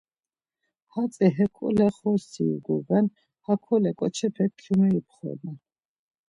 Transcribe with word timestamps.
Hatzi 0.93 1.25
hekole 1.37 1.85
xortsi 1.97 2.43
iguben, 2.55 3.05
hakole 3.45 3.91
ǩoçepek 3.99 4.51
kyume 4.59 4.87
ipxornan. 4.99 5.57